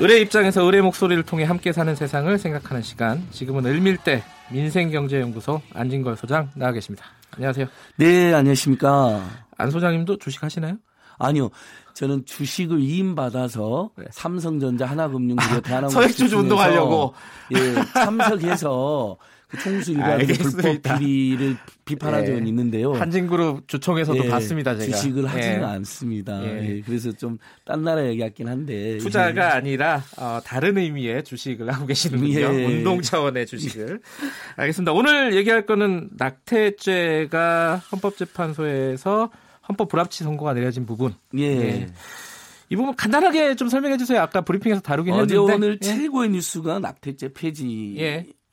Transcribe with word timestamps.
의뢰 0.00 0.20
입장에서 0.20 0.62
의뢰 0.62 0.80
목소리를 0.80 1.20
통해 1.24 1.44
함께 1.44 1.72
사는 1.72 1.92
세상을 1.94 2.38
생각하는 2.38 2.82
시간. 2.82 3.26
지금은 3.32 3.66
을밀대 3.66 4.22
민생경제연구소 4.50 5.60
안진걸 5.74 6.16
소장 6.16 6.50
나와 6.54 6.70
계십니다. 6.70 7.04
안녕하세요. 7.32 7.66
네, 7.96 8.32
안녕하십니까. 8.32 9.24
안 9.56 9.70
소장님도 9.70 10.18
주식 10.18 10.42
하시나요? 10.44 10.76
아니요. 11.18 11.50
저는 11.94 12.24
주식을 12.26 12.78
위임받아서 12.78 13.90
네. 13.96 14.04
삼성전자 14.12 14.86
하나금융그리고 14.86 15.56
아, 15.56 15.60
대한항공 15.60 15.90
서액주주 15.90 16.38
운동하려고 16.38 17.12
예, 17.56 17.74
참석해서 17.92 19.16
그 19.48 19.58
총수 19.58 19.92
일가의 19.92 20.26
불법 20.26 20.98
비리를 20.98 21.56
적은 21.86 22.44
예. 22.44 22.48
있는데요. 22.48 22.92
한진그룹 22.92 23.66
주총에서도 23.66 24.24
예. 24.24 24.28
봤습니다. 24.28 24.76
제가 24.76 24.94
주식을 24.96 25.26
하지는 25.26 25.60
예. 25.60 25.64
않습니다. 25.64 26.44
예. 26.44 26.76
예. 26.76 26.80
그래서 26.82 27.12
좀 27.12 27.38
딴 27.64 27.82
나라 27.82 28.06
얘기 28.06 28.18
같긴 28.20 28.48
한데 28.48 28.98
투자가 28.98 29.54
아니라 29.54 30.02
어, 30.16 30.40
다른 30.44 30.78
의미의 30.78 31.22
주식을 31.24 31.70
하고 31.70 31.86
계시는군요. 31.86 32.40
예. 32.40 32.64
운동 32.64 33.02
차원의 33.02 33.46
주식을. 33.46 34.00
알겠습니다. 34.56 34.92
오늘 34.92 35.34
얘기할 35.34 35.66
거는 35.66 36.10
낙태죄가 36.18 37.82
헌법재판소에서 37.92 39.30
헌법 39.68 39.88
불합치 39.88 40.24
선고가 40.24 40.54
내려진 40.54 40.86
부분. 40.86 41.14
예. 41.38 41.88
이 42.70 42.76
부분 42.76 42.94
간단하게 42.94 43.54
좀 43.56 43.68
설명해 43.68 43.96
주세요. 43.96 44.20
아까 44.20 44.40
브리핑에서 44.42 44.80
다루긴 44.80 45.14
했는데. 45.14 45.36
오늘 45.36 45.78
최고의 45.78 46.30
뉴스가 46.30 46.78
낙태죄 46.80 47.32
폐지 47.32 47.96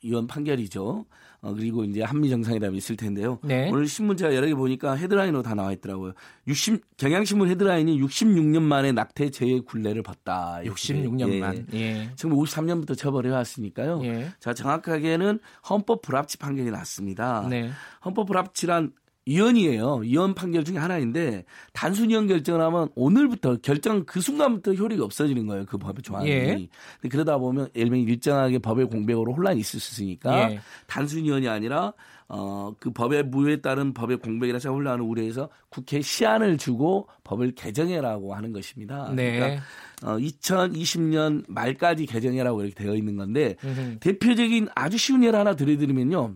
위원 0.06 0.26
판결이죠. 0.26 1.04
어, 1.42 1.54
그리고 1.54 1.84
이제 1.84 2.02
한미 2.02 2.30
정상회담이 2.30 2.76
있을 2.78 2.96
텐데요. 2.96 3.38
네. 3.44 3.70
오늘 3.70 3.86
신문 3.86 4.16
제가 4.16 4.34
여러 4.34 4.46
개 4.46 4.54
보니까 4.54 4.94
헤드라인으로 4.94 5.42
다 5.42 5.54
나와 5.54 5.72
있더라고요. 5.72 6.12
60 6.48 6.96
경향신문 6.96 7.48
헤드라인이 7.48 8.00
66년 8.00 8.62
만에 8.62 8.92
낙태 8.92 9.30
재해 9.30 9.60
굴레를 9.60 10.02
봤다. 10.02 10.60
66년만. 10.64 11.66
예. 11.74 11.78
예. 11.78 12.10
지금 12.16 12.36
53년부터 12.36 12.96
처벌해 12.96 13.30
왔으니까요. 13.30 14.00
예. 14.04 14.30
자 14.40 14.54
정확하게는 14.54 15.40
헌법 15.68 16.02
불합치 16.02 16.38
판결이 16.38 16.70
났습니다. 16.70 17.46
네. 17.48 17.70
헌법 18.04 18.26
불합치란 18.26 18.92
이연이에요. 19.26 20.02
이연 20.04 20.34
판결 20.34 20.62
중에 20.62 20.78
하나인데 20.78 21.44
단순 21.72 22.10
이연 22.10 22.28
결정을 22.28 22.60
하면 22.60 22.88
오늘부터 22.94 23.56
결정 23.56 24.04
그 24.04 24.20
순간부터 24.20 24.74
효력이 24.74 25.02
없어지는 25.02 25.46
거예요. 25.46 25.66
그 25.66 25.76
법의 25.76 26.02
조항이. 26.02 26.30
예. 26.30 26.68
그러다 27.08 27.36
보면 27.38 27.68
예를 27.74 27.90
들면 27.90 28.08
일정하게 28.08 28.60
법의 28.60 28.86
공백으로 28.86 29.34
혼란이 29.34 29.60
있을 29.60 29.80
수 29.80 30.00
있으니까 30.00 30.52
예. 30.52 30.60
단순 30.86 31.24
이연이 31.24 31.48
아니라 31.48 31.92
어, 32.28 32.72
그 32.78 32.92
법의 32.92 33.24
무효에 33.24 33.60
따른 33.60 33.92
법의 33.92 34.18
공백이라서 34.18 34.70
혼란을 34.70 35.02
우려해서 35.02 35.48
국회에 35.70 36.02
시한을 36.02 36.56
주고 36.56 37.08
법을 37.24 37.52
개정해라고 37.56 38.34
하는 38.34 38.52
것입니다. 38.52 39.12
네. 39.14 39.38
그러니까 39.38 39.62
어, 40.02 40.18
2020년 40.18 41.44
말까지 41.48 42.06
개정해라고 42.06 42.62
이렇게 42.62 42.84
되어 42.84 42.94
있는 42.94 43.16
건데 43.16 43.56
음흠. 43.64 43.98
대표적인 44.00 44.68
아주 44.76 44.98
쉬운 44.98 45.24
예를 45.24 45.38
하나 45.38 45.56
들려드리면요. 45.56 46.34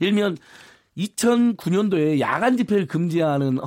일면 0.00 0.36
2009년도에 0.96 2.20
야간 2.20 2.56
집회를 2.56 2.86
금지하는 2.86 3.58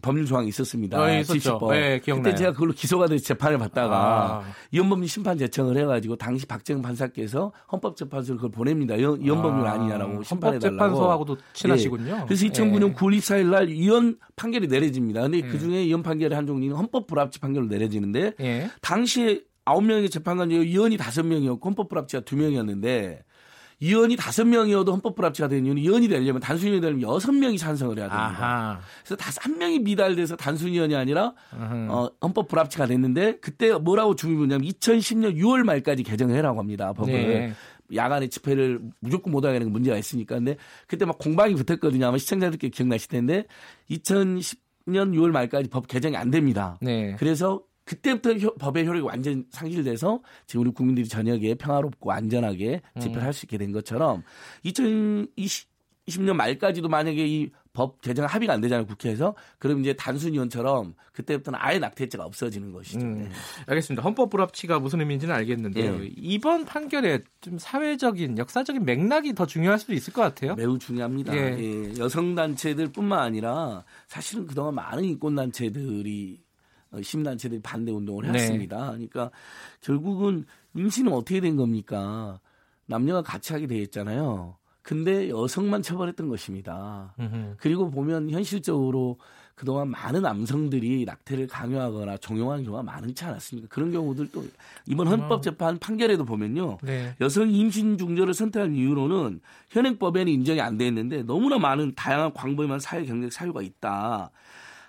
법률 0.00 0.26
조항이 0.26 0.48
있었습니다. 0.48 1.00
어, 1.00 1.18
있었죠. 1.18 1.58
네, 1.72 1.98
기억나요. 1.98 2.22
그때 2.22 2.36
제가 2.36 2.52
그걸로 2.52 2.72
기소가 2.72 3.06
돼서 3.08 3.24
재판을 3.24 3.58
받다가 3.58 3.96
아. 3.96 4.42
이혼법률 4.70 5.08
심판 5.08 5.36
제청을 5.38 5.76
해가지고 5.76 6.14
당시 6.16 6.46
박정희 6.46 6.82
판사께서 6.82 7.52
헌법재판소를 7.72 8.36
그걸 8.36 8.50
보냅니다. 8.52 8.94
이혼, 8.94 9.20
이혼법률 9.20 9.66
아. 9.66 9.72
아니냐라고 9.72 10.22
심판해달라고. 10.22 10.76
헌법재판소하고도 10.76 11.36
친하시군요. 11.52 12.18
예. 12.20 12.24
그래서 12.26 12.46
2009년 12.46 12.90
예. 12.90 12.92
9월 12.94 13.18
24일 13.18 13.50
날 13.50 13.70
이혼 13.70 14.16
판결이 14.36 14.68
내려집니다. 14.68 15.22
근데 15.22 15.38
예. 15.38 15.42
그중에 15.42 15.82
이혼 15.82 16.04
판결의 16.04 16.36
한 16.36 16.46
종류는 16.46 16.76
헌법 16.76 17.08
불합치 17.08 17.40
판결로 17.40 17.66
내려지는데 17.66 18.34
예. 18.40 18.70
당시에 18.80 19.40
9명의 19.64 20.10
재판관 20.10 20.48
중에 20.48 20.62
이혼이 20.62 20.96
5명이었고 20.96 21.64
헌법 21.64 21.88
불합치가 21.88 22.22
2명이었는데 22.22 23.18
이원이 23.80 24.16
다섯 24.16 24.44
명이어도 24.44 24.92
헌법 24.92 25.14
불합치가 25.14 25.48
되는 25.48 25.66
이유는 25.66 25.82
이원이 25.82 26.08
되려면 26.08 26.40
단순히 26.40 26.80
되려면 26.80 27.02
여섯 27.02 27.32
명이 27.32 27.58
찬성을 27.58 27.96
해야 27.96 28.08
됩니다. 28.08 28.26
아하. 28.26 28.80
그래서 29.04 29.16
다섯 29.16 29.44
한 29.44 29.58
명이 29.58 29.80
미달돼서 29.80 30.36
단순 30.36 30.70
이원이 30.70 30.96
아니라 30.96 31.34
어, 31.88 32.08
헌법 32.22 32.48
불합치가 32.48 32.86
됐는데 32.86 33.38
그때 33.40 33.72
뭐라고 33.72 34.16
주의보냐면 34.16 34.66
2010년 34.68 35.36
6월 35.36 35.62
말까지 35.62 36.02
개정을 36.02 36.34
해라고 36.36 36.58
합니다. 36.58 36.92
법을. 36.92 37.12
네. 37.12 37.52
야간에 37.94 38.26
집회를 38.26 38.80
무조건 39.00 39.32
못하게 39.32 39.58
하는 39.58 39.72
문제가 39.72 39.96
있으니까. 39.96 40.34
근데 40.34 40.56
그때 40.86 41.04
막 41.04 41.16
공방이 41.18 41.54
붙었거든요. 41.54 42.06
아마 42.06 42.18
시청자들께 42.18 42.68
기억나실 42.68 43.08
텐데 43.08 43.44
2010년 43.90 44.56
6월 45.14 45.30
말까지 45.30 45.70
법 45.70 45.86
개정이 45.88 46.16
안 46.16 46.30
됩니다. 46.30 46.78
네. 46.82 47.16
그래서 47.18 47.62
그때부터 47.88 48.34
효, 48.34 48.54
법의 48.56 48.86
효력이 48.86 49.06
완전 49.06 49.46
상실돼서 49.50 50.20
지금 50.46 50.60
우리 50.60 50.70
국민들이 50.72 51.08
저녁에 51.08 51.54
평화롭고 51.54 52.12
안전하게 52.12 52.82
집회를 53.00 53.22
음. 53.22 53.24
할수 53.24 53.46
있게 53.46 53.56
된 53.56 53.72
것처럼 53.72 54.22
2020년 54.64 56.34
말까지도 56.34 56.88
만약에 56.88 57.26
이 57.26 57.50
법 57.78 58.02
개정 58.02 58.26
합의가 58.26 58.54
안 58.54 58.60
되잖아요 58.60 58.84
국회에서 58.86 59.36
그럼 59.60 59.78
이제 59.78 59.92
단순 59.92 60.32
위원처럼 60.32 60.94
그때부터는 61.12 61.60
아예 61.62 61.78
낙태죄가 61.78 62.24
없어지는 62.24 62.72
것이죠. 62.72 62.98
음. 62.98 63.22
네. 63.22 63.30
알겠습니다. 63.66 64.02
헌법 64.02 64.30
불합치가 64.30 64.80
무슨 64.80 64.98
의미인지는 64.98 65.32
알겠는데요. 65.32 65.98
네. 65.98 66.10
이번 66.16 66.64
판결에 66.64 67.20
좀 67.40 67.56
사회적인 67.56 68.36
역사적인 68.36 68.84
맥락이 68.84 69.34
더 69.34 69.46
중요할 69.46 69.78
수도 69.78 69.92
있을 69.94 70.12
것 70.12 70.22
같아요. 70.22 70.56
매우 70.56 70.76
중요합니다. 70.76 71.36
예. 71.36 71.56
예. 71.56 71.92
여성 71.98 72.34
단체들뿐만 72.34 73.16
아니라 73.16 73.84
사실은 74.08 74.48
그동안 74.48 74.74
많은 74.74 75.04
인권 75.04 75.36
단체들이 75.36 76.40
어, 76.40 76.47
시민단체들이 77.02 77.60
반대 77.62 77.92
운동을 77.92 78.24
네. 78.24 78.38
해왔습니다. 78.38 78.92
네. 78.92 79.08
그러니까 79.08 79.30
결국은 79.80 80.44
임신은 80.74 81.12
어떻게 81.12 81.40
된 81.40 81.56
겁니까? 81.56 82.40
남녀가 82.86 83.22
같이 83.22 83.52
하게 83.52 83.66
돼 83.66 83.76
있잖아요. 83.78 84.56
근데 84.82 85.28
여성만 85.28 85.82
처벌했던 85.82 86.28
것입니다. 86.28 87.14
으흠. 87.20 87.56
그리고 87.58 87.90
보면 87.90 88.30
현실적으로 88.30 89.18
그동안 89.54 89.90
많은 89.90 90.22
남성들이 90.22 91.04
낙태를 91.04 91.48
강요하거나 91.48 92.16
종용하는 92.18 92.64
경우가 92.64 92.84
많지 92.84 93.24
않았습니까? 93.24 93.68
그런 93.68 93.90
경우들도 93.90 94.44
이번 94.86 95.08
헌법재판 95.08 95.78
판결에도 95.80 96.24
보면요. 96.24 96.78
네. 96.82 97.14
여성 97.20 97.50
임신 97.50 97.98
중절을 97.98 98.32
선택한 98.34 98.74
이유로는 98.74 99.40
현행법에는 99.70 100.32
인정이 100.32 100.60
안 100.60 100.78
돼 100.78 100.86
있는데 100.86 101.22
너무나 101.24 101.58
많은 101.58 101.94
다양한 101.96 102.32
광범위한 102.32 102.78
사회 102.80 103.04
경제적 103.04 103.32
사유가 103.32 103.60
있다. 103.60 104.30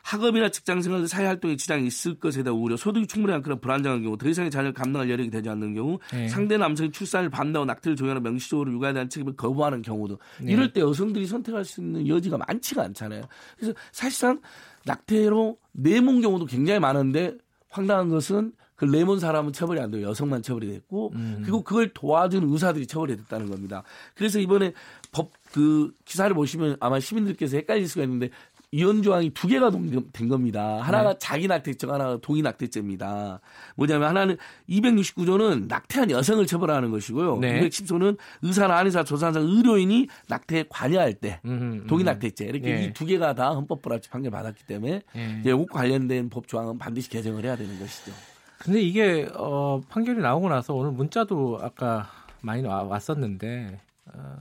학업이나 0.03 0.49
직장생활 0.49 1.07
사회 1.07 1.25
활동에 1.25 1.55
지장이 1.55 1.87
있을 1.87 2.15
것에 2.15 2.43
대한 2.43 2.57
우려, 2.57 2.77
소득이 2.77 3.07
충분히 3.07 3.33
않거나 3.35 3.55
불안정한 3.57 4.03
경우, 4.03 4.17
더 4.17 4.27
이상의 4.27 4.51
자녀를 4.51 4.73
감당할 4.73 5.09
여력이 5.09 5.29
되지 5.29 5.49
않는 5.49 5.73
경우, 5.73 5.99
네. 6.11 6.27
상대 6.27 6.57
남성이 6.57 6.91
출산을 6.91 7.29
반대하고 7.29 7.65
낙태를 7.65 7.95
종용하는 7.95 8.23
명시적으로 8.23 8.71
육아에 8.73 8.93
대한 8.93 9.09
책임을 9.09 9.35
거부하는 9.35 9.81
경우도 9.81 10.17
네. 10.41 10.53
이럴 10.53 10.73
때 10.73 10.81
여성들이 10.81 11.25
선택할 11.25 11.65
수 11.65 11.81
있는 11.81 12.07
여지가 12.07 12.37
많지가 12.37 12.83
않잖아요. 12.83 13.23
그래서 13.57 13.73
사실상 13.91 14.41
낙태로 14.85 15.57
내몬 15.73 16.21
경우도 16.21 16.45
굉장히 16.45 16.79
많은데 16.79 17.35
황당한 17.69 18.09
것은 18.09 18.53
그 18.75 18.85
레몬 18.85 19.19
사람은 19.19 19.51
처벌이 19.51 19.81
안 19.81 19.91
돼요. 19.91 20.07
여성만 20.07 20.41
처벌이 20.41 20.69
됐고 20.69 21.11
음. 21.13 21.39
그리고 21.41 21.63
그걸 21.63 21.89
도와준 21.93 22.49
의사들이 22.49 22.87
처벌이 22.87 23.17
됐다는 23.17 23.49
겁니다. 23.49 23.83
그래서 24.15 24.39
이번에 24.39 24.73
법 25.11 25.31
그 25.51 25.91
기사를 26.05 26.33
보시면 26.33 26.77
아마 26.79 26.99
시민들께서 26.99 27.57
헷갈릴 27.57 27.87
수가 27.87 28.03
있는데 28.03 28.29
이혼 28.71 29.01
조항이 29.01 29.31
두 29.31 29.47
개가 29.47 29.71
된 30.13 30.29
겁니다. 30.29 30.79
하나가 30.81 31.13
네. 31.13 31.19
자기 31.19 31.47
낙태죄, 31.47 31.87
하나가 31.87 32.17
동의 32.21 32.43
낙태죄입니다. 32.43 33.39
뭐냐면 33.75 34.09
하나는 34.09 34.37
269조는 34.69 35.67
낙태한 35.67 36.11
여성을 36.11 36.45
처벌하는 36.45 36.91
것이고요. 36.91 37.39
네. 37.39 37.67
210조는 37.67 38.17
의사나 38.43 38.77
한의사, 38.77 39.03
조산사, 39.03 39.39
의료인이 39.39 40.07
낙태에 40.27 40.65
관여할 40.69 41.15
때 41.15 41.39
음흠, 41.45 41.87
동의 41.87 42.05
낙태죄 42.05 42.45
이렇게 42.45 42.73
네. 42.73 42.83
이두 42.85 43.05
개가 43.05 43.33
다 43.33 43.49
헌법 43.49 43.81
불합치 43.81 44.09
판결 44.09 44.31
받았기 44.31 44.65
때문에 44.65 45.01
네. 45.15 45.37
이제 45.39 45.53
관련된 45.71 46.29
법 46.29 46.47
조항은 46.47 46.77
반드시 46.77 47.09
개정을 47.09 47.43
해야 47.45 47.55
되는 47.55 47.79
것이죠. 47.79 48.11
근데 48.59 48.81
이게 48.81 49.27
어, 49.35 49.81
판결이 49.89 50.21
나오고 50.21 50.49
나서 50.49 50.75
오늘 50.75 50.91
문자도 50.91 51.59
아까 51.61 52.09
많이 52.41 52.61
왔었는데 52.63 53.79
어, 54.13 54.37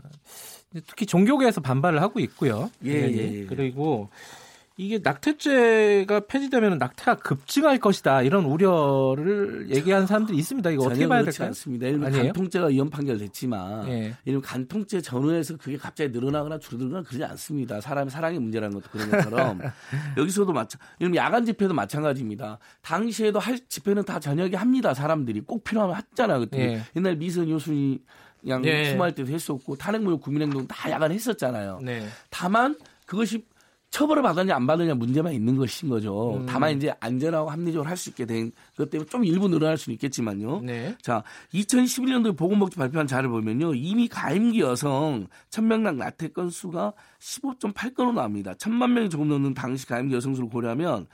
특히 0.86 1.06
종교계에서 1.06 1.60
반발을 1.60 2.02
하고 2.02 2.20
있고요. 2.20 2.70
예, 2.84 2.90
예, 2.92 3.40
예. 3.40 3.46
그리고 3.46 4.08
이게 4.80 5.00
낙태죄가 5.02 6.20
폐지되면 6.28 6.78
낙태가 6.78 7.16
급증할 7.16 7.80
것이다 7.80 8.22
이런 8.22 8.44
우려를 8.44 9.66
얘기하는 9.75 10.06
사람들이 10.06 10.38
있습니다. 10.38 10.70
이거 10.70 10.84
어떻게 10.84 11.08
봐야 11.08 11.25
될까요? 11.25 11.48
않습니다. 11.48 11.88
예를 11.88 11.98
들면 11.98 12.26
간통죄가 12.26 12.66
위헌 12.66 12.88
판결됐지만 12.88 13.88
예. 13.88 14.14
예를 14.25 14.40
간통죄 14.40 15.00
전후에서 15.00 15.56
그게 15.56 15.76
갑자기 15.76 16.10
늘어나거나 16.12 16.60
줄어들거나 16.60 17.02
그러지 17.02 17.25
않습니다. 17.25 17.80
사람의 17.80 18.12
사랑의 18.12 18.38
문제라는 18.38 18.80
것도 18.80 18.90
그런 18.92 19.10
것처럼 19.10 19.58
여기서도 20.16 20.52
마찬 20.52 20.80
예를 21.00 21.12
야간 21.16 21.44
집회도 21.44 21.75
마찬가지입니다. 21.75 22.60
당시에도 22.80 23.40
할 23.40 23.58
집회는 23.69 24.04
다 24.04 24.20
저녁에 24.20 24.54
합니다. 24.54 24.94
사람들이 24.94 25.40
꼭 25.40 25.64
필요하면 25.64 25.96
했잖아요. 25.96 26.38
그때 26.38 26.58
예. 26.60 26.82
옛날 26.94 27.16
미선 27.16 27.50
요순이 27.50 28.00
양 28.46 28.62
네. 28.62 28.90
추모할 28.90 29.12
때도 29.12 29.32
했었고 29.32 29.75
탄핵무효 29.75 30.19
국민행동 30.19 30.69
다 30.69 30.88
야간 30.88 31.10
했었잖아요. 31.10 31.80
네. 31.82 32.06
다만 32.30 32.78
그것이 33.06 33.44
처벌을 33.90 34.23
받았냐 34.23 34.55
안 34.55 34.67
받느냐 34.67 34.94
문제만 34.94 35.32
있는 35.32 35.56
것인 35.56 35.88
거죠. 35.88 36.37
음. 36.37 36.46
다만 36.46 36.76
이제 36.76 36.93
안전하고 37.00 37.49
합리적으로 37.50 37.88
할 37.88 37.96
수 37.96 38.11
있게 38.11 38.26
된 38.26 38.52
것 38.76 38.90
때문에 38.90 39.08
좀 39.08 39.25
일부 39.25 39.49
늘어날 39.49 39.76
수는 39.76 39.94
있겠지만요. 39.94 40.61
네. 40.61 40.94
자, 41.02 41.23
2011년도에 41.55 42.37
보건복지 42.37 42.76
발표한 42.76 43.06
자를 43.06 43.29
보면요. 43.29 43.75
이미 43.75 44.06
가임기 44.08 44.61
여성 44.61 45.26
1000명당 45.50 45.96
나태 45.96 46.29
건수가 46.29 46.93
15.8건으로 47.19 48.14
나옵니다. 48.14 48.52
1000만 48.55 48.90
명이 48.93 49.11
조금 49.11 49.29
넘는 49.29 49.55
당시 49.55 49.87
가임기 49.87 50.14
여성 50.14 50.35
수를 50.35 50.49
고려하면 50.49 51.06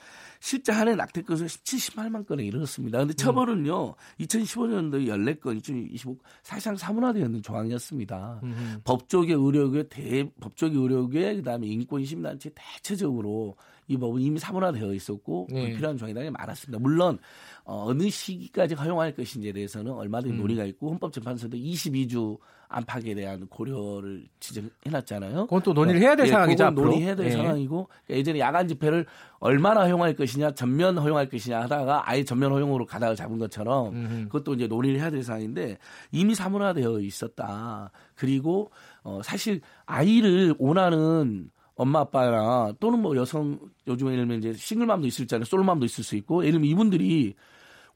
실제 0.44 0.73
한 0.73 0.88
해 0.88 0.94
낙태 0.94 1.23
건수가 1.23 1.49
17, 1.49 1.79
18만 1.79 2.26
건에 2.26 2.44
이르렀습니다. 2.44 2.99
근데 2.99 3.14
처벌은요, 3.14 3.88
음. 3.88 4.25
2015년도에 4.26 5.06
14건, 5.41 5.56
2025 5.56 6.19
사실상 6.43 6.76
사문화되어 6.76 7.25
있는 7.25 7.41
조항이었습니다. 7.43 8.41
음. 8.43 8.81
법조계, 8.85 9.32
의료계, 9.32 9.88
대, 9.88 10.31
법조계, 10.41 10.76
의료계, 10.79 11.37
그 11.37 11.43
다음에 11.43 11.67
인권 11.67 12.05
시민단체 12.05 12.50
대체적으로 12.55 13.56
이 13.88 13.96
법은 13.96 14.20
이미 14.20 14.38
사문화되어 14.38 14.94
있었고 14.94 15.48
네. 15.50 15.66
불필요한 15.66 15.96
조항이 15.96 16.31
많았습니다. 16.31 16.78
물론 16.78 17.19
어, 17.64 17.86
어느 17.88 18.08
시기까지 18.08 18.75
허용할 18.75 19.14
것인지에 19.14 19.52
대해서는 19.52 19.92
얼마든지 19.92 20.36
음. 20.36 20.40
논의가 20.40 20.64
있고 20.64 20.90
헌법재판소도 20.90 21.56
22주 21.56 22.38
안팎에 22.69 23.14
대한 23.14 23.46
고려를 23.46 24.26
지적해놨잖아요. 24.40 25.42
그건 25.46 25.62
또 25.62 25.72
논의를 25.72 26.00
해야 26.00 26.16
될 26.16 26.26
예, 26.26 26.31
상황이죠. 26.31 26.70
논의해야 26.70 27.14
될 27.14 27.26
예. 27.26 27.31
상황이고 27.31 27.88
예전에 28.10 28.38
야간 28.40 28.66
집회를 28.66 29.06
얼마나 29.38 29.82
허용할 29.82 30.14
것이냐, 30.14 30.52
전면 30.52 30.98
허용할 30.98 31.28
것이냐 31.28 31.60
하다가 31.62 32.10
아예 32.10 32.25
전면 32.25 32.50
허용으로 32.52 32.87
가닥을 32.87 33.14
잡은 33.14 33.38
것처럼 33.38 33.94
음흠. 33.94 34.25
그것도 34.25 34.54
이제 34.54 34.66
논의를 34.66 34.98
해야 34.98 35.10
될 35.10 35.22
상황인데 35.22 35.78
이미 36.10 36.34
사문화되어 36.34 37.00
있었다. 37.00 37.90
그리고 38.14 38.70
어, 39.02 39.20
사실 39.22 39.60
아이를 39.87 40.54
원하는 40.58 41.50
엄마 41.76 42.00
아빠나 42.00 42.73
또는 42.79 43.00
뭐 43.00 43.17
여성 43.17 43.59
요즘에 43.87 44.12
예를 44.12 44.26
들면 44.26 44.38
이제 44.38 44.53
싱글맘도 44.53 45.06
있을 45.06 45.26
잖아요. 45.26 45.44
솔로맘도 45.44 45.85
있을 45.87 46.05
수 46.05 46.17
있고 46.17 46.43
예를 46.43 46.53
들면 46.53 46.69
이분들이 46.71 47.35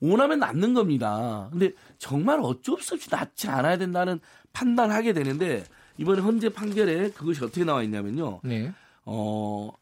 원하면 0.00 0.38
낳는 0.38 0.74
겁니다. 0.74 1.48
근데 1.50 1.72
정말 1.98 2.40
어쩔 2.42 2.80
수 2.80 2.94
없이 2.94 3.08
낳지 3.10 3.48
않아야 3.48 3.78
된다는 3.78 4.20
판단하게 4.52 5.12
되는데 5.12 5.64
이번에 5.98 6.20
헌재 6.20 6.50
판결에 6.50 7.10
그것이 7.10 7.44
어떻게 7.44 7.64
나와 7.64 7.82
있냐면요. 7.82 8.40
네. 8.44 8.72
어, 9.04 9.72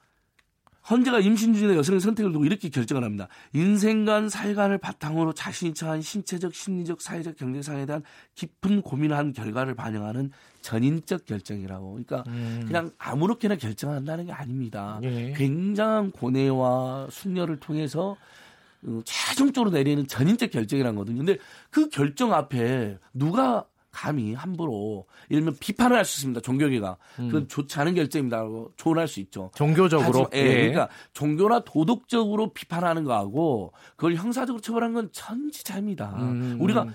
헌재가 0.89 1.21
임신 1.21 1.55
중의 1.55 1.77
여성의 1.77 2.01
선택을 2.01 2.33
두고 2.33 2.45
이렇게 2.45 2.69
결정을 2.69 3.03
합니다. 3.03 3.29
인생관 3.53 4.29
살관을 4.29 4.79
바탕으로 4.79 5.33
자신이 5.33 5.75
처한 5.75 6.01
신체적, 6.01 6.55
심리적, 6.55 7.01
사회적, 7.01 7.37
경제상에 7.37 7.87
대한 7.87 8.03
깊은 8.35 8.83
고민을 8.83 9.17
한 9.17 9.33
결과를 9.33 9.75
반영하는 9.75 10.31
전인적 10.61 11.27
결정이라고. 11.27 11.91
그러니까 11.93 12.25
음. 12.29 12.65
그냥 12.67 12.91
아무렇게나 12.99 13.57
결정한다는 13.57 14.27
게 14.27 14.33
아닙니다. 14.33 14.99
네. 15.03 15.33
굉장한 15.37 16.13
고뇌와 16.13 17.09
숙려를 17.11 17.59
통해서 17.59 18.17
어, 18.83 19.01
최종적으로 19.05 19.71
내리는 19.71 20.07
전인적 20.07 20.51
결정이라는 20.51 20.95
거거든요. 20.95 21.19
근데 21.19 21.39
그 21.71 21.89
결정 21.89 22.33
앞에 22.33 22.99
누가 23.13 23.65
감히 23.97 24.35
함부로 24.35 25.07
예를 25.31 25.43
들면 25.43 25.57
비판을 25.59 25.97
할 25.97 26.05
수 26.05 26.19
있습니다. 26.19 26.41
종교계가 26.43 26.97
음. 27.19 27.29
그건 27.29 27.49
좋지 27.49 27.81
않은 27.81 27.95
결정입니다라고 27.95 28.73
조언할 28.77 29.09
수 29.09 29.21
있죠. 29.21 29.51
종교적으로 29.55 30.29
예, 30.35 30.39
예. 30.39 30.55
그러니까 30.69 30.89
종교나 31.15 31.61
도덕적으로 31.61 32.53
비판하는 32.53 33.05
거하고 33.05 33.73
그걸 33.97 34.15
형사적으로 34.15 34.61
처벌한 34.61 34.93
건 34.93 35.09
천지차입니다. 35.13 36.15
음. 36.21 36.59
우리가 36.61 36.87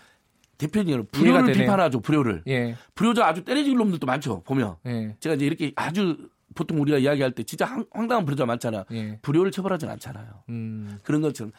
대표님으로 0.57 1.05
불효를 1.11 1.53
비판하죠. 1.53 2.01
불효를. 2.01 2.43
예. 2.47 2.75
불효자 2.93 3.25
아주 3.25 3.43
때려질 3.43 3.75
놈들도 3.75 4.05
많죠. 4.05 4.43
보면 4.43 4.75
예. 4.85 5.15
제가 5.19 5.35
이제 5.35 5.45
이렇게 5.45 5.71
아주 5.75 6.29
보통 6.55 6.81
우리가 6.81 6.97
이야기할 6.97 7.31
때 7.31 7.43
진짜 7.43 7.65
황당한 7.91 8.25
불효자 8.25 8.45
많잖아요. 8.45 8.83
예. 8.91 9.19
불효를 9.21 9.51
처벌하진 9.51 9.89
않잖아요. 9.89 10.27
음. 10.49 10.99
그런 11.03 11.21
것처럼 11.21 11.51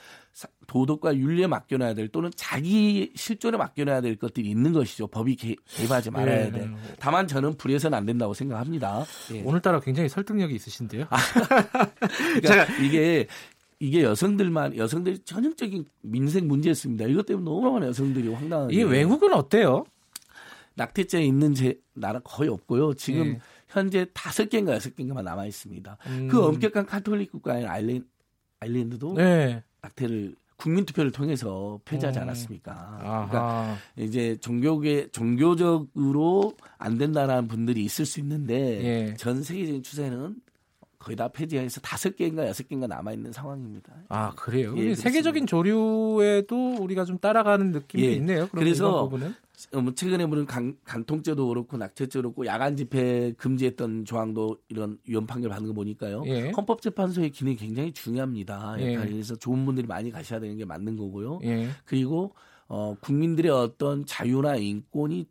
도덕과 0.67 1.17
윤리에 1.17 1.47
맡겨놔야 1.47 1.95
될 1.95 2.09
또는 2.09 2.31
자기 2.37 3.13
실존에 3.15 3.57
맡겨놔야 3.57 4.01
될 4.01 4.17
것들이 4.17 4.49
있는 4.49 4.73
것이죠. 4.73 5.07
법이 5.07 5.37
개, 5.37 5.57
입하지 5.83 6.11
말아야 6.11 6.47
예. 6.47 6.51
돼. 6.51 6.71
다만 6.99 7.27
저는 7.27 7.57
불효해서는 7.57 7.97
안 7.97 8.07
된다고 8.07 8.35
생각합니다. 8.35 9.05
예. 9.33 9.43
오늘따라 9.43 9.81
굉장히 9.81 10.09
설득력이 10.09 10.55
있으신데요. 10.55 11.07
그러니까 12.41 12.49
제가 12.49 12.65
이게 12.83 13.27
이게 13.79 14.05
여성들만 14.05 14.77
여성들이 14.77 15.21
전형적인 15.25 15.85
민생 16.03 16.47
문제였습니다. 16.47 17.07
이것 17.07 17.27
때문에 17.27 17.45
너무 17.45 17.73
많은 17.73 17.89
여성들이 17.89 18.33
황당한. 18.33 18.71
이게 18.71 18.85
외국은 18.85 19.33
어때요? 19.35 19.85
낙태죄 20.75 21.23
있는 21.23 21.55
제 21.55 21.79
나라 21.93 22.21
거의 22.21 22.49
없고요. 22.49 22.95
지금 22.95 23.33
네. 23.33 23.41
현재 23.73 24.07
다섯 24.13 24.49
개인가 24.49 24.75
여섯 24.75 24.95
개인가만 24.95 25.25
남아 25.25 25.47
있습니다. 25.47 25.97
음. 26.07 26.29
그 26.29 26.45
엄격한 26.45 26.87
카톨릭 26.87 27.33
국가인 27.33 27.67
아일랜, 27.67 28.05
아일랜드도 28.61 29.15
네. 29.15 29.63
낙태를 29.81 30.37
국민 30.57 30.85
투표를 30.85 31.11
통해서 31.11 31.81
폐지하지 31.85 32.21
음. 32.21 32.23
않았습니까? 32.23 32.99
그러니까 33.01 33.77
이제 33.97 34.37
종교계 34.41 35.09
종교적으로 35.11 36.53
안 36.79 36.99
된다라는 36.99 37.49
분들이 37.49 37.83
있을 37.85 38.07
수 38.07 38.21
있는데 38.21 38.55
예. 38.85 39.15
전 39.15 39.43
세계적인 39.43 39.83
추세는 39.83 40.37
거의 41.03 41.17
다 41.17 41.29
폐지해서 41.29 41.81
다섯 41.81 42.15
개인가 42.17 42.47
여섯 42.47 42.69
개인가 42.69 42.87
남아 42.87 43.13
있는 43.13 43.33
상황입니다. 43.33 43.93
아 44.09 44.33
그래요? 44.35 44.73
예, 44.77 44.95
세계적인 44.95 45.47
조류에도 45.47 46.77
우리가 46.81 47.05
좀 47.05 47.19
따라가는 47.19 47.73
느낌이 47.73 48.05
예. 48.05 48.13
있네요. 48.13 48.49
그래서 48.53 49.11
어, 49.73 49.81
뭐 49.81 49.95
최근에 49.95 50.27
보는 50.27 50.47
간, 50.47 50.77
간통죄도 50.85 51.49
그렇고 51.49 51.77
낙태죄도 51.77 52.33
그렇고 52.33 52.47
야간 52.47 52.77
집회 52.77 53.33
금지했던 53.33 54.05
조항도 54.05 54.59
이런 54.69 54.99
위헌 55.07 55.27
판결 55.27 55.51
받는 55.51 55.69
거 55.69 55.75
보니까요. 55.75 56.23
예. 56.27 56.51
헌법재판소의 56.51 57.31
기능이 57.31 57.57
굉장히 57.57 57.93
중요합니다. 57.93 58.77
예. 58.79 58.97
그래서 58.97 59.35
좋은 59.35 59.65
분들이 59.67 59.87
많이 59.87 60.11
가셔야 60.11 60.39
되는 60.41 60.57
게 60.57 60.65
맞는 60.65 60.97
거고요. 60.97 61.41
예. 61.45 61.69
그리고 61.85 62.35
어, 62.69 62.97
국민들의 63.01 63.51
어떤 63.51 64.07
자유나 64.07 64.57
인권이 64.57 65.27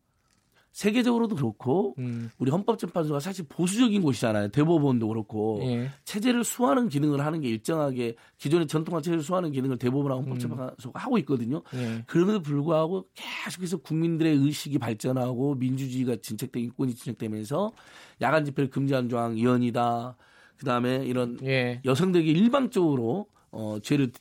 세계적으로도 0.71 1.35
그렇고 1.35 1.95
음. 1.99 2.29
우리 2.37 2.49
헌법재판소가 2.49 3.19
사실 3.19 3.45
보수적인 3.47 4.01
곳이잖아요. 4.01 4.49
대법원도 4.49 5.07
그렇고 5.07 5.59
예. 5.63 5.89
체제를 6.05 6.43
수하는 6.43 6.87
기능을 6.87 7.25
하는 7.25 7.41
게 7.41 7.49
일정하게 7.49 8.15
기존의 8.37 8.67
전통화 8.67 9.01
체제를 9.01 9.21
수하는 9.21 9.51
기능을 9.51 9.77
대법원하고 9.77 10.21
헌법재판소가 10.23 10.99
음. 10.99 11.01
하고 11.01 11.17
있거든요. 11.19 11.61
예. 11.73 12.03
그럼에도 12.07 12.41
불구하고 12.41 13.05
계속해서 13.13 13.77
국민들의 13.77 14.37
의식이 14.37 14.79
발전하고 14.79 15.55
민주주의가 15.55 16.15
진척되고 16.21 16.63
인권이 16.63 16.95
진척되면서 16.95 17.71
야간 18.21 18.45
집회를 18.45 18.69
금지한 18.69 19.09
조항 19.09 19.37
이연이다. 19.37 20.15
그다음에 20.57 21.03
이런 21.05 21.37
예. 21.43 21.81
여성들에게 21.83 22.31
일방적으로 22.31 23.27
어 23.51 23.77
죄를 23.81 24.11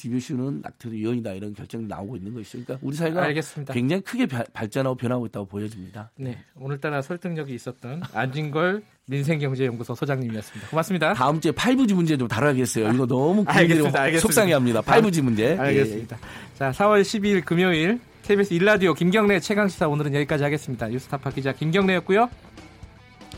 디뷰슈는 0.00 0.62
낙태도 0.62 0.96
유언이다 0.96 1.32
이런 1.32 1.52
결정이 1.52 1.86
나오고 1.86 2.16
있는 2.16 2.32
것이죠. 2.32 2.64
그러니까 2.64 2.78
우리 2.86 2.96
사회가 2.96 3.22
알겠습니다. 3.24 3.74
굉장히 3.74 4.02
크게 4.02 4.26
발전하고 4.26 4.96
변하고 4.96 5.26
있다고 5.26 5.46
보여집니다. 5.46 6.10
네, 6.16 6.38
오늘따라 6.56 7.02
설득력이 7.02 7.54
있었던 7.54 8.02
안진걸 8.14 8.82
민생경제연구소 9.06 9.94
소장님이었습니다. 9.94 10.68
고맙습니다. 10.70 11.12
다음 11.14 11.40
주에 11.40 11.52
5G 11.52 11.94
문제 11.94 12.16
좀 12.16 12.28
다뤄야겠어요. 12.28 12.92
이거 12.92 13.06
너무 13.06 13.44
알겠습니다. 13.46 14.18
속상해합니다. 14.18 14.80
5G 14.82 15.22
문제. 15.22 15.56
알겠습니다. 15.58 16.16
예. 16.16 16.56
자, 16.58 16.70
4월 16.70 17.02
12일 17.02 17.44
금요일 17.44 18.00
KBS 18.22 18.54
일라디오 18.54 18.94
김경래 18.94 19.40
최강 19.40 19.68
시사 19.68 19.88
오늘은 19.88 20.14
여기까지 20.14 20.44
하겠습니다. 20.44 20.88
뉴스타파 20.88 21.30
기자 21.30 21.52
김경래였고요. 21.52 22.30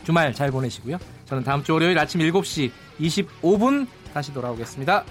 주말 0.05 0.33
잘 0.33 0.51
보내시고요. 0.51 0.97
저는 1.25 1.43
다음 1.43 1.63
주 1.63 1.73
월요일 1.73 1.97
아침 1.97 2.21
7시 2.21 2.71
25분 2.99 3.87
다시 4.13 4.33
돌아오겠습니다. 4.33 5.03